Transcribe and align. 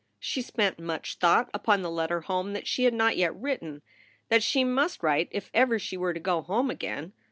She 0.19 0.41
spent 0.41 0.79
much 0.79 1.19
thought 1.19 1.51
upon 1.53 1.83
the 1.83 1.91
letter 1.91 2.21
home 2.21 2.53
that 2.53 2.65
she 2.65 2.85
had 2.85 2.93
not 2.95 3.17
yet 3.17 3.35
written, 3.39 3.83
that 4.29 4.41
she 4.41 4.63
must 4.63 5.03
write 5.03 5.27
if 5.29 5.51
ever 5.53 5.77
she 5.77 5.95
were 5.95 6.15
to 6.15 6.19
go 6.19 6.41
home 6.41 6.71
again. 6.71 7.13